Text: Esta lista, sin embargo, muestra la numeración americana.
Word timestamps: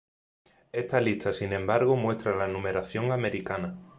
Esta 0.71 0.99
lista, 0.99 1.31
sin 1.31 1.53
embargo, 1.53 1.95
muestra 1.95 2.35
la 2.35 2.47
numeración 2.47 3.11
americana. 3.11 3.75